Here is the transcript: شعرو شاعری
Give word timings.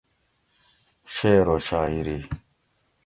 شعرو 1.13 1.59
شاعری 1.59 2.29